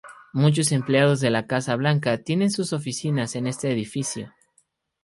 Muchos 0.33 0.71
empleados 0.71 1.19
de 1.19 1.29
la 1.29 1.45
Casa 1.45 1.75
Blanca 1.75 2.17
tienen 2.23 2.49
sus 2.49 2.73
oficinas 2.73 3.35
en 3.35 3.45
este 3.45 3.71
edificio. 3.71 4.33